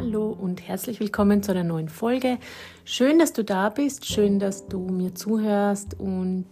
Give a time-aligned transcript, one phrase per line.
[0.00, 2.38] Hallo und herzlich willkommen zu einer neuen Folge.
[2.84, 6.46] Schön, dass du da bist, schön, dass du mir zuhörst und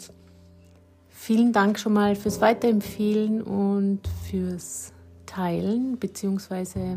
[1.09, 4.93] vielen Dank schon mal fürs Weiterempfehlen und fürs
[5.27, 6.97] Teilen, beziehungsweise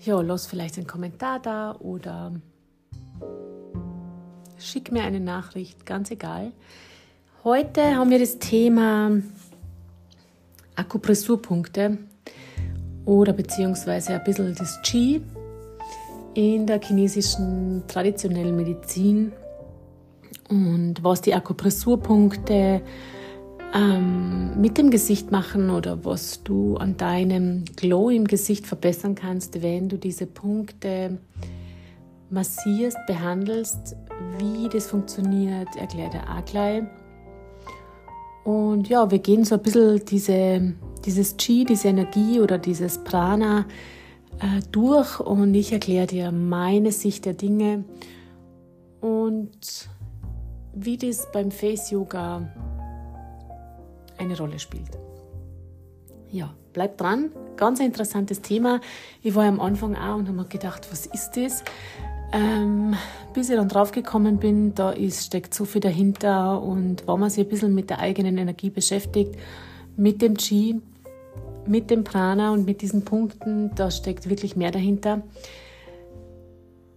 [0.00, 2.34] ja, lass vielleicht einen Kommentar da oder
[4.58, 6.52] schick mir eine Nachricht, ganz egal.
[7.44, 9.10] Heute haben wir das Thema
[10.76, 11.96] Akupressurpunkte
[13.04, 15.22] oder beziehungsweise ein bisschen das Qi
[16.34, 19.32] in der chinesischen traditionellen Medizin
[20.48, 22.82] und was die Akupressurpunkte
[23.74, 29.62] ähm, mit dem Gesicht machen oder was du an deinem Glow im Gesicht verbessern kannst,
[29.62, 31.18] wenn du diese Punkte
[32.30, 33.96] massierst, behandelst,
[34.38, 36.82] wie das funktioniert, erklärt er auch gleich.
[38.44, 43.66] Und ja, wir gehen so ein bisschen diese, dieses Chi, diese Energie oder dieses Prana
[44.40, 47.84] äh, durch und ich erkläre dir meine Sicht der Dinge
[49.00, 49.88] und
[50.74, 52.48] wie das beim Face Yoga
[54.18, 54.98] eine Rolle spielt.
[56.30, 57.30] Ja, bleib dran.
[57.56, 58.80] Ganz ein interessantes Thema.
[59.22, 61.62] Ich war am Anfang auch und habe mir gedacht, was ist das?
[62.32, 62.94] Ähm,
[63.34, 67.44] bis ich dann draufgekommen bin, da ist, steckt so viel dahinter und wenn man sich
[67.44, 69.36] ein bisschen mit der eigenen Energie beschäftigt,
[69.96, 70.80] mit dem Chi,
[71.66, 75.22] mit dem Prana und mit diesen Punkten, da steckt wirklich mehr dahinter.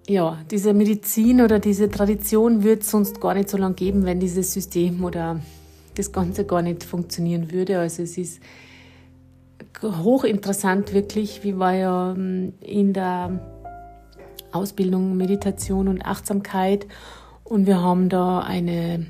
[0.07, 4.19] Ja, diese Medizin oder diese Tradition wird es sonst gar nicht so lange geben, wenn
[4.19, 5.39] dieses System oder
[5.95, 7.79] das Ganze gar nicht funktionieren würde.
[7.79, 8.39] Also es ist
[9.81, 11.43] hochinteressant wirklich.
[11.43, 13.39] wie war ja ähm, in der
[14.51, 16.85] Ausbildung Meditation und Achtsamkeit.
[17.43, 19.07] Und wir haben da eine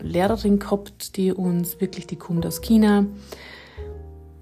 [0.00, 3.06] Lehrerin gehabt, die uns wirklich, die kommt aus China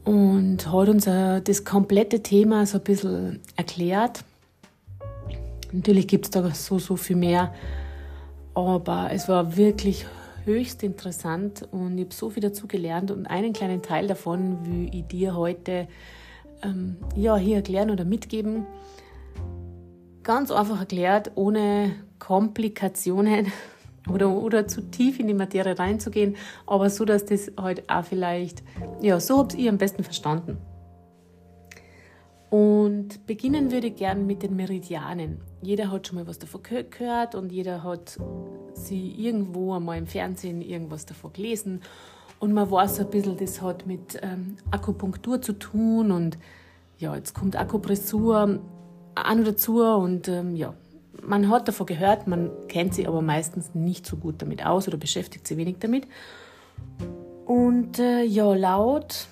[0.08, 4.24] und hat uns das komplette Thema so ein bisschen erklärt.
[5.70, 7.52] Natürlich gibt es da so, so viel mehr,
[8.54, 10.06] aber es war wirklich
[10.46, 14.88] höchst interessant und ich habe so viel dazu gelernt und einen kleinen Teil davon will
[14.94, 15.88] ich dir heute
[16.62, 18.64] ähm, ja, hier erklären oder mitgeben.
[20.22, 23.52] Ganz einfach erklärt, ohne Komplikationen
[24.12, 26.36] oder, oder zu tief in die Materie reinzugehen,
[26.66, 28.62] aber so, dass das halt auch vielleicht,
[29.00, 30.58] ja, so habt ihr am besten verstanden.
[32.50, 35.42] Und beginnen würde ich gern mit den Meridianen.
[35.60, 38.18] Jeder hat schon mal was davon gehört und jeder hat
[38.72, 41.82] sie irgendwo einmal im Fernsehen irgendwas davon gelesen.
[42.40, 46.38] Und man weiß ein bisschen, das hat mit ähm, Akupunktur zu tun und
[46.98, 50.74] ja, jetzt kommt Akupressur noch dazu und ähm, ja,
[51.22, 54.96] man hat davon gehört, man kennt sie aber meistens nicht so gut damit aus oder
[54.96, 56.06] beschäftigt sich wenig damit.
[57.46, 59.26] Und äh, ja, laut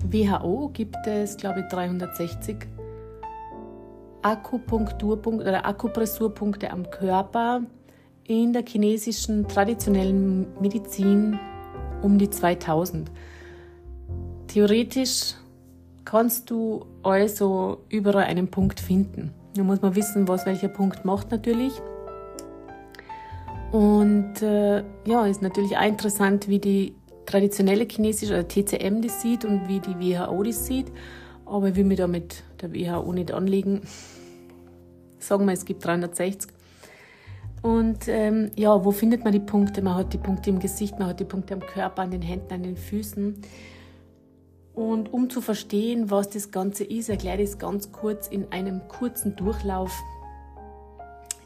[0.00, 2.66] WHO gibt es, glaube ich, 360
[4.22, 7.62] Akupunkturpunkte oder Akupressurpunkte am Körper
[8.24, 11.38] in der chinesischen traditionellen Medizin
[12.02, 13.10] um die 2000.
[14.48, 15.34] Theoretisch
[16.06, 19.34] kannst du also überall einen Punkt finden.
[19.54, 21.74] Da muss man wissen, was welcher Punkt macht natürlich.
[23.72, 26.94] Und äh, ja, ist natürlich auch interessant, wie die
[27.26, 30.86] traditionelle chinesische oder TCM das sieht und wie die WHO das sieht.
[31.44, 33.82] Aber ich will mich da mit der WHO nicht anlegen.
[35.18, 36.52] Sagen wir, es gibt 360.
[37.62, 39.82] Und ähm, ja, wo findet man die Punkte?
[39.82, 42.52] Man hat die Punkte im Gesicht, man hat die Punkte am Körper, an den Händen,
[42.52, 43.42] an den Füßen.
[44.76, 48.86] Und um zu verstehen, was das Ganze ist, erkläre ich es ganz kurz in einem
[48.88, 49.90] kurzen Durchlauf.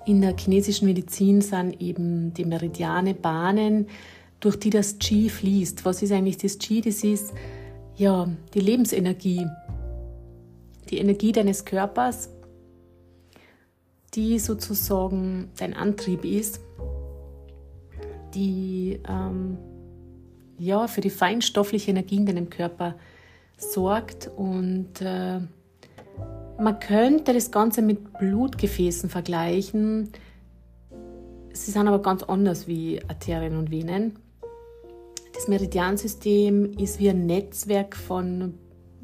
[0.05, 3.87] In der chinesischen Medizin sind eben die Meridiane Bahnen,
[4.41, 5.85] durch die das Qi fließt.
[5.85, 6.81] Was ist eigentlich das Qi?
[6.81, 7.33] Das ist
[7.95, 9.47] ja die Lebensenergie,
[10.91, 12.31] die Energie deines Körpers,
[14.15, 16.59] die sozusagen dein Antrieb ist,
[18.35, 19.57] die ähm,
[20.59, 22.97] ja für die feinstoffliche Energie in deinem Körper
[23.61, 25.41] sorgt und äh,
[26.59, 30.11] man könnte das Ganze mit Blutgefäßen vergleichen.
[31.53, 34.19] Sie sind aber ganz anders wie Arterien und Venen.
[35.35, 38.55] Das Meridiansystem ist wie ein Netzwerk von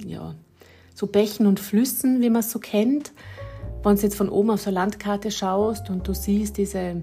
[0.05, 0.35] ja,
[0.95, 3.13] so Bächen und Flüssen, wie man es so kennt.
[3.83, 7.03] Wenn du jetzt von oben auf so eine Landkarte schaust und du siehst diese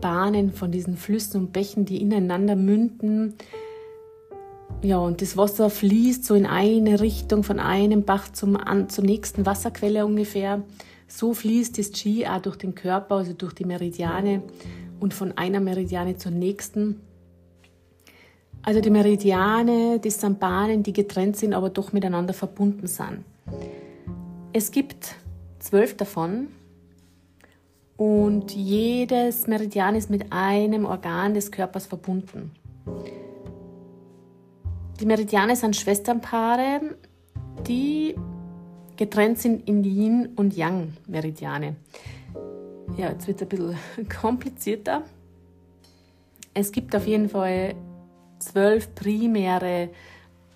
[0.00, 3.34] Bahnen von diesen Flüssen und Bächen, die ineinander münden,
[4.82, 9.04] ja, und das Wasser fließt so in eine Richtung, von einem Bach zum, an, zur
[9.04, 10.62] nächsten Wasserquelle ungefähr.
[11.08, 14.42] So fließt das Qi auch durch den Körper, also durch die Meridiane
[15.00, 17.00] und von einer Meridiane zur nächsten.
[18.62, 23.24] Also die Meridiane, das sind Bahnen, die getrennt sind, aber doch miteinander verbunden sind.
[24.52, 25.16] Es gibt
[25.58, 26.48] zwölf davon
[27.96, 32.52] und jedes Meridian ist mit einem Organ des Körpers verbunden.
[35.00, 36.80] Die Meridiane sind Schwesternpaare,
[37.68, 38.16] die
[38.96, 41.76] getrennt sind in Yin und Yang Meridiane.
[42.96, 45.02] Ja, jetzt wird es ein bisschen komplizierter.
[46.52, 47.76] Es gibt auf jeden Fall
[48.40, 49.90] zwölf primäre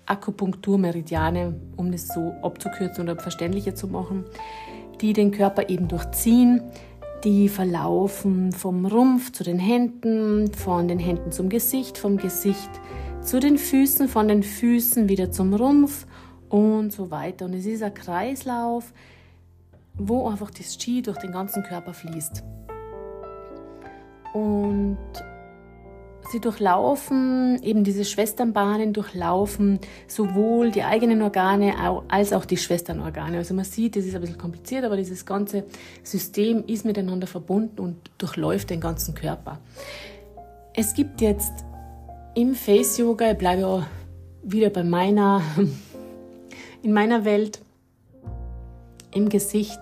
[0.07, 4.25] Akupunkturmeridiane, um das so abzukürzen oder verständlicher zu machen,
[4.99, 6.61] die den Körper eben durchziehen.
[7.23, 12.69] Die verlaufen vom Rumpf zu den Händen, von den Händen zum Gesicht, vom Gesicht
[13.23, 16.05] zu den Füßen, von den Füßen wieder zum Rumpf
[16.49, 17.45] und so weiter.
[17.45, 18.93] Und es ist ein Kreislauf,
[19.95, 22.43] wo einfach das Qi durch den ganzen Körper fließt.
[24.33, 24.97] Und
[26.31, 31.75] sie durchlaufen, eben diese Schwesternbahnen durchlaufen sowohl die eigenen Organe
[32.09, 33.37] als auch die Schwesternorgane.
[33.37, 35.65] Also man sieht, das ist ein bisschen kompliziert, aber dieses ganze
[36.03, 39.59] System ist miteinander verbunden und durchläuft den ganzen Körper.
[40.75, 41.53] Es gibt jetzt
[42.35, 43.87] im Face Yoga, ich bleibe ja
[44.43, 45.41] wieder bei meiner,
[46.81, 47.59] in meiner Welt,
[49.13, 49.79] im Gesicht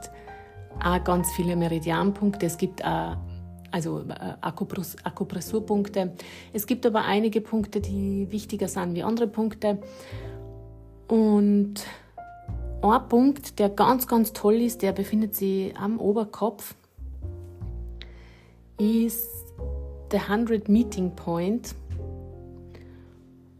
[0.84, 2.46] auch ganz viele Meridianpunkte.
[2.46, 3.16] Es gibt auch
[3.72, 6.12] also äh, Akupressurpunkte.
[6.52, 9.80] Es gibt aber einige Punkte, die wichtiger sind wie andere Punkte.
[11.08, 11.86] Und
[12.82, 16.76] ein Punkt, der ganz, ganz toll ist, der befindet sich am Oberkopf,
[18.78, 19.30] ist
[20.12, 21.76] der 100 Meeting Point.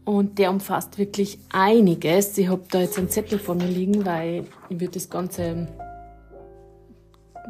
[0.04, 2.36] Und der umfasst wirklich einiges.
[2.36, 5.68] Ich habe da jetzt einen Zettel vor mir liegen, weil ich würde das Ganze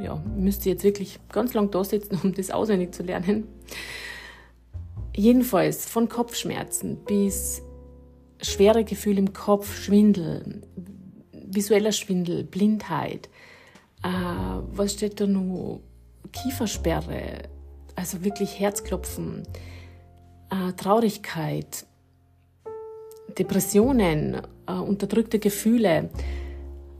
[0.00, 3.48] ja, müsste jetzt wirklich ganz lang da sitzen, um das auswendig zu lernen.
[5.14, 7.62] Jedenfalls von Kopfschmerzen bis
[8.40, 10.62] schwere Gefühle im Kopf, Schwindel,
[11.32, 13.28] visueller Schwindel, Blindheit.
[14.02, 15.80] Äh, was steht da noch?
[16.32, 17.42] Kiefersperre,
[17.94, 19.42] also wirklich Herzklopfen,
[20.50, 21.84] äh, Traurigkeit,
[23.38, 26.10] Depressionen, äh, unterdrückte Gefühle,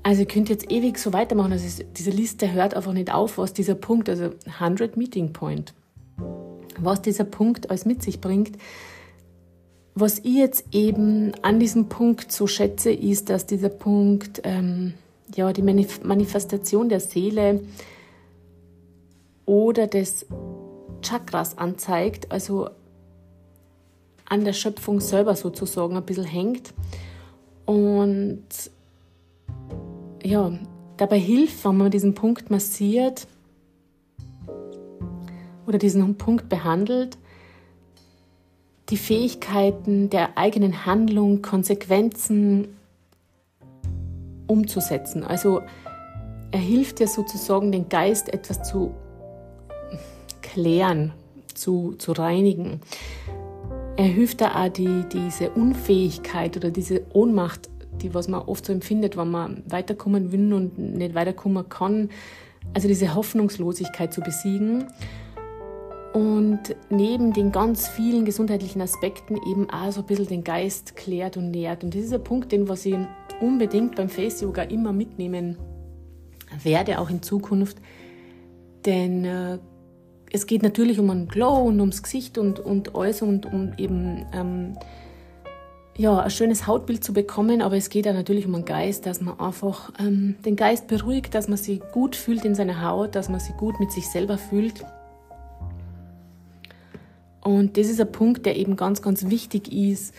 [0.03, 1.53] also ihr könnt jetzt ewig so weitermachen.
[1.53, 5.75] Also diese Liste hört einfach nicht auf, was dieser Punkt, also 100 Meeting Point,
[6.79, 8.59] was dieser Punkt alles mit sich bringt.
[9.95, 14.95] Was ich jetzt eben an diesem Punkt so schätze, ist, dass dieser Punkt ähm,
[15.35, 17.61] ja die Manifestation der Seele
[19.45, 20.27] oder des
[21.03, 22.71] Chakras anzeigt, also
[24.33, 26.73] an der Schöpfung selber sozusagen ein bisschen hängt.
[27.67, 28.47] Und
[30.23, 30.59] ja,
[30.97, 33.27] dabei hilft, wenn man diesen Punkt massiert
[35.67, 37.19] oder diesen Punkt behandelt,
[38.89, 42.69] die Fähigkeiten der eigenen Handlung, Konsequenzen
[44.47, 45.25] umzusetzen.
[45.25, 45.61] Also
[46.53, 48.95] er hilft ja sozusagen, den Geist etwas zu
[50.41, 51.13] klären,
[51.53, 52.81] zu, zu reinigen.
[54.03, 57.71] Er hilft da auch, die, diese Unfähigkeit oder diese Ohnmacht
[58.01, 62.11] die was man oft so empfindet, wenn man weiterkommen will und nicht weiterkommen kann.
[62.75, 64.87] Also diese Hoffnungslosigkeit zu besiegen.
[66.13, 71.37] Und neben den ganz vielen gesundheitlichen Aspekten eben auch so ein bisschen den Geist klärt
[71.37, 71.85] und nährt.
[71.85, 72.97] Und das ist ein Punkt, den was ich
[73.41, 75.57] unbedingt beim Face Yoga immer mitnehmen
[76.63, 77.79] werde, auch in Zukunft.
[78.85, 79.59] Denn äh,
[80.33, 84.25] es geht natürlich um einen Glow und ums Gesicht und, und alles und um eben
[84.33, 84.79] ähm,
[85.97, 89.21] ja, ein schönes Hautbild zu bekommen, aber es geht ja natürlich um den Geist, dass
[89.21, 93.29] man einfach ähm, den Geist beruhigt, dass man sich gut fühlt in seiner Haut, dass
[93.29, 94.87] man sich gut mit sich selber fühlt.
[97.43, 100.15] Und das ist ein Punkt, der eben ganz, ganz wichtig ist,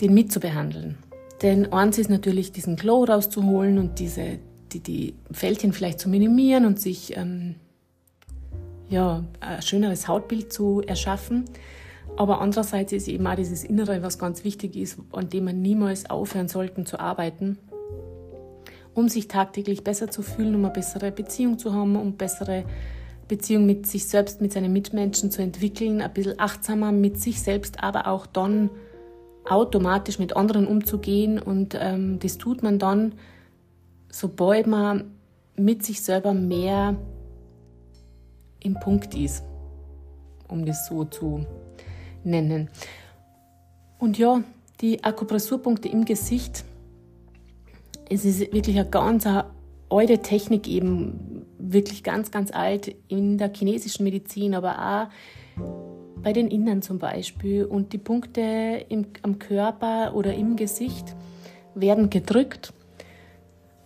[0.00, 0.96] den mitzubehandeln.
[1.42, 4.38] Denn eins ist natürlich, diesen Glow rauszuholen und diese,
[4.72, 7.56] die, die Fältchen vielleicht zu minimieren und sich ähm,
[8.92, 11.46] ja, ein schöneres Hautbild zu erschaffen.
[12.16, 16.10] Aber andererseits ist eben auch dieses Innere, was ganz wichtig ist, an dem man niemals
[16.10, 17.58] aufhören sollte zu arbeiten,
[18.92, 22.64] um sich tagtäglich besser zu fühlen, um eine bessere Beziehung zu haben, um bessere
[23.28, 27.82] Beziehung mit sich selbst, mit seinen Mitmenschen zu entwickeln, ein bisschen achtsamer mit sich selbst,
[27.82, 28.68] aber auch dann
[29.48, 31.38] automatisch mit anderen umzugehen.
[31.38, 33.14] Und ähm, das tut man dann,
[34.10, 35.12] sobald man
[35.56, 36.96] mit sich selber mehr
[38.64, 39.44] im Punkt ist,
[40.48, 41.46] um das so zu
[42.24, 42.68] nennen.
[43.98, 44.42] Und ja,
[44.80, 46.64] die Akupressurpunkte im Gesicht,
[48.10, 49.26] es ist wirklich eine ganz
[49.88, 55.08] alte Technik eben, wirklich ganz, ganz alt in der chinesischen Medizin, aber
[55.56, 55.62] auch
[56.22, 57.64] bei den Innern zum Beispiel.
[57.64, 61.14] Und die Punkte im, am Körper oder im Gesicht
[61.74, 62.72] werden gedrückt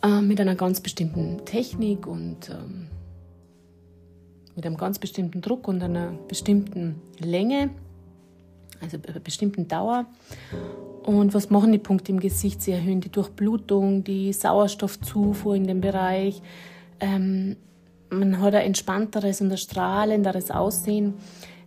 [0.03, 2.89] äh, mit einer ganz bestimmten Technik und ähm,
[4.57, 7.71] mit einem ganz bestimmten Druck und einer bestimmten Länge,
[8.81, 10.07] also einer bestimmten Dauer.
[11.05, 12.63] Und was machen die Punkte im Gesicht?
[12.63, 16.43] Sie erhöhen die Durchblutung, die Sauerstoffzufuhr in dem Bereich.
[16.99, 17.57] Ähm,
[18.11, 21.15] man hat ein entspannteres und ein strahlenderes Aussehen.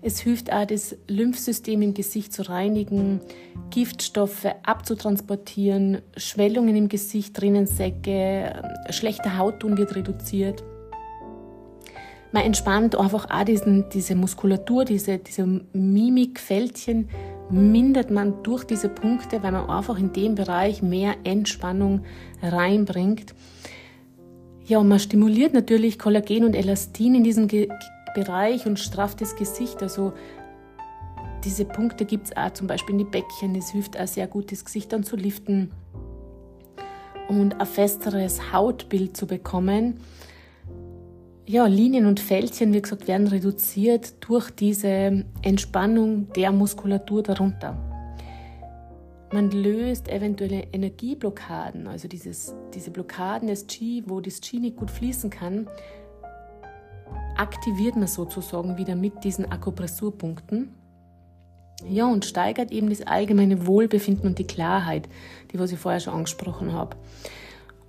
[0.01, 3.19] Es hilft auch, das Lymphsystem im Gesicht zu reinigen,
[3.69, 10.63] Giftstoffe abzutransportieren, Schwellungen im Gesicht, Tränensäcke, schlechter Hautton wird reduziert.
[12.31, 17.09] Man entspannt einfach auch diesen, diese Muskulatur, diese, diese Mimikfältchen,
[17.49, 22.03] mindert man durch diese Punkte, weil man einfach in dem Bereich mehr Entspannung
[22.43, 23.33] reinbringt.
[24.65, 27.69] Ja, und man stimuliert natürlich Kollagen und Elastin in diesem Ge
[28.15, 29.83] Bereich und strafft das Gesicht.
[29.83, 30.13] Also
[31.43, 33.53] diese Punkte gibt es auch zum Beispiel in die Bäckchen.
[33.53, 35.71] Das hilft auch sehr gut, das Gesicht dann zu liften
[37.27, 40.01] und ein festeres Hautbild zu bekommen.
[41.51, 47.75] Ja, Linien und Fältchen, wie gesagt, werden reduziert durch diese Entspannung der Muskulatur darunter.
[49.33, 54.91] Man löst eventuelle Energieblockaden, also dieses, diese Blockaden des Qi, wo das Qi nicht gut
[54.91, 55.67] fließen kann,
[57.35, 60.69] aktiviert man sozusagen wieder mit diesen Akupressurpunkten.
[61.89, 65.09] Ja, und steigert eben das allgemeine Wohlbefinden und die Klarheit,
[65.51, 66.95] die was ich vorher schon angesprochen habe.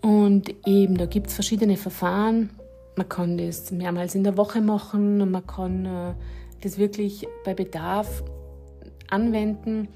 [0.01, 2.49] Und eben, da gibt es verschiedene Verfahren.
[2.97, 6.15] Man kann das mehrmals in der Woche machen und man kann äh,
[6.63, 8.23] das wirklich bei Bedarf
[9.09, 9.89] anwenden.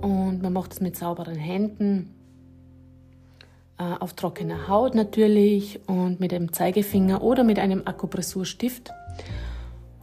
[0.00, 2.14] Und man macht es mit sauberen Händen
[3.78, 8.90] äh, auf trockener Haut natürlich und mit einem Zeigefinger oder mit einem Akupressurstift.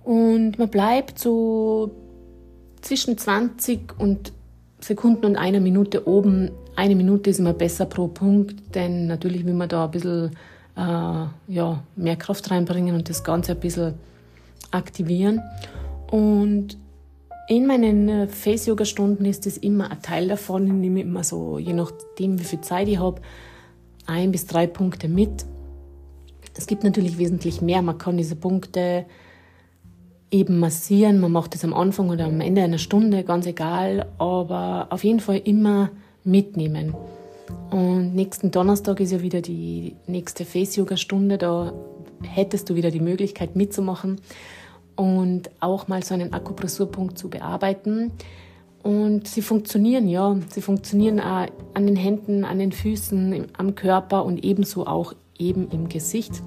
[0.03, 1.91] Und man bleibt so
[2.81, 4.33] zwischen 20 und
[4.79, 6.51] Sekunden und einer Minute oben.
[6.75, 10.31] Eine Minute ist immer besser pro Punkt, denn natürlich will man da ein bisschen
[10.75, 10.81] äh,
[11.47, 13.95] ja, mehr Kraft reinbringen und das Ganze ein bisschen
[14.71, 15.41] aktivieren.
[16.11, 16.77] Und
[17.47, 20.65] in meinen äh, Face-Yoga-Stunden ist das immer ein Teil davon.
[20.67, 23.21] Ich nehme immer so, je nachdem, wie viel Zeit ich habe,
[24.05, 25.45] ein bis drei Punkte mit.
[26.57, 27.81] Es gibt natürlich wesentlich mehr.
[27.81, 29.05] Man kann diese Punkte
[30.31, 31.19] eben massieren.
[31.19, 34.07] Man macht das am Anfang oder am Ende einer Stunde, ganz egal.
[34.17, 35.89] Aber auf jeden Fall immer
[36.23, 36.95] mitnehmen.
[37.71, 41.37] Und nächsten Donnerstag ist ja wieder die nächste Face-Yoga-Stunde.
[41.37, 41.73] Da
[42.23, 44.21] hättest du wieder die Möglichkeit mitzumachen
[44.95, 48.11] und auch mal so einen Akupressurpunkt zu bearbeiten.
[48.83, 50.37] Und sie funktionieren, ja.
[50.49, 55.69] Sie funktionieren auch an den Händen, an den Füßen, am Körper und ebenso auch eben
[55.71, 56.43] im Gesicht.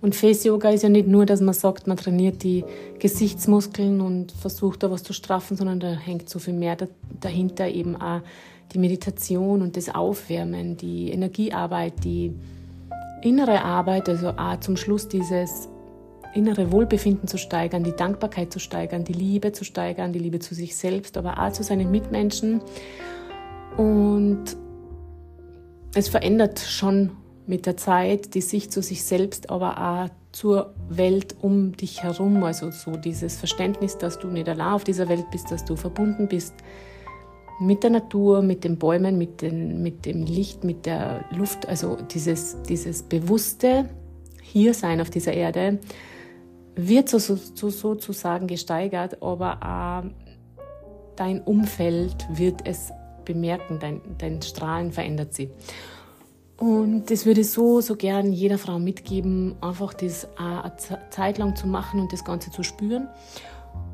[0.00, 2.64] Und Face Yoga ist ja nicht nur, dass man sagt, man trainiert die
[3.00, 6.76] Gesichtsmuskeln und versucht da was zu straffen, sondern da hängt so viel mehr
[7.20, 8.20] dahinter, eben auch
[8.72, 12.32] die Meditation und das Aufwärmen, die Energiearbeit, die
[13.22, 15.68] innere Arbeit, also auch zum Schluss dieses
[16.34, 20.54] innere Wohlbefinden zu steigern, die Dankbarkeit zu steigern, die Liebe zu steigern, die Liebe zu
[20.54, 22.60] sich selbst, aber auch zu seinen Mitmenschen.
[23.76, 24.44] Und
[25.94, 27.10] es verändert schon
[27.48, 32.44] mit der Zeit die Sicht zu sich selbst, aber auch zur Welt um dich herum.
[32.44, 36.28] Also so dieses Verständnis, dass du nicht allein auf dieser Welt bist, dass du verbunden
[36.28, 36.54] bist
[37.60, 41.66] mit der Natur, mit den Bäumen, mit, den, mit dem Licht, mit der Luft.
[41.66, 43.88] Also dieses, dieses bewusste
[44.42, 45.78] Hiersein auf dieser Erde
[46.76, 50.64] wird so, so, so, sozusagen gesteigert, aber äh,
[51.16, 52.92] dein Umfeld wird es
[53.24, 55.48] bemerken, dein, dein Strahlen verändert sich.
[56.58, 60.72] Und das würde ich so, so gern jeder Frau mitgeben, einfach das eine
[61.10, 63.08] Zeit lang zu machen und das Ganze zu spüren.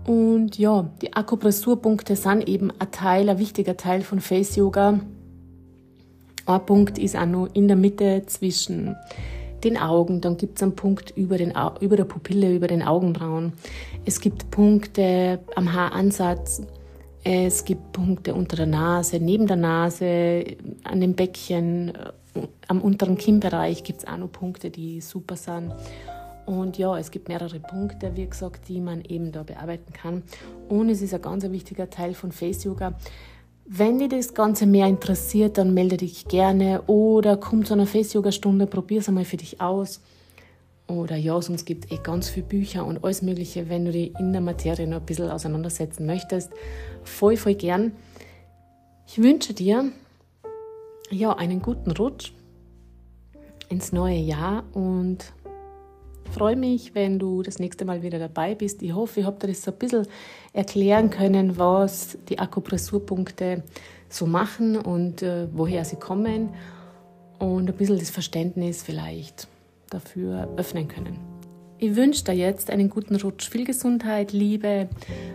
[0.07, 5.01] Und ja, die Akupressurpunkte sind eben ein Teil, ein wichtiger Teil von Face Yoga.
[6.47, 8.97] Ein Punkt ist auch noch in der Mitte zwischen
[9.63, 13.55] den Augen, dann gibt es einen Punkt über, den, über der Pupille, über den Augenbrauen.
[14.05, 16.63] Es gibt Punkte am Haaransatz.
[17.27, 20.45] Es gibt Punkte unter der Nase, neben der Nase,
[20.85, 21.95] an dem Bäckchen,
[22.69, 25.73] am unteren Kinnbereich gibt es auch noch Punkte, die super sind.
[26.47, 30.23] Und ja, es gibt mehrere Punkte, wie gesagt, die man eben da bearbeiten kann.
[30.69, 32.95] Und es ist ein ganz wichtiger Teil von Face Yoga.
[33.67, 38.67] Wenn dich das Ganze mehr interessiert, dann melde dich gerne oder komm zu einer Face-Yoga-Stunde,
[38.67, 40.03] probier es einmal für dich aus.
[40.87, 44.13] Oder ja, sonst gibt es eh ganz viele Bücher und alles Mögliche, wenn du dich
[44.19, 46.51] in der Materie noch ein bisschen auseinandersetzen möchtest.
[47.05, 47.93] Voll, voll gern.
[49.07, 49.91] Ich wünsche dir
[51.11, 52.33] ja einen guten Rutsch
[53.69, 55.33] ins neue Jahr und
[56.33, 58.83] freue mich, wenn du das nächste Mal wieder dabei bist.
[58.83, 60.07] Ich hoffe, ich habe dir das so ein bisschen
[60.53, 63.63] erklären können, was die Akupressurpunkte
[64.09, 66.51] so machen und äh, woher sie kommen
[67.39, 69.49] und ein bisschen das Verständnis vielleicht
[69.91, 71.19] dafür öffnen können.
[71.79, 74.89] Ich wünsche dir jetzt einen guten Rutsch, viel Gesundheit, Liebe,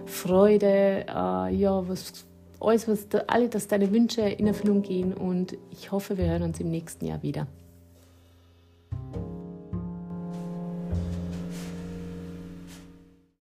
[0.05, 2.25] Freude, äh, ja, was,
[2.59, 6.59] alles, was, alle, dass deine Wünsche in Erfüllung gehen und ich hoffe, wir hören uns
[6.59, 7.47] im nächsten Jahr wieder.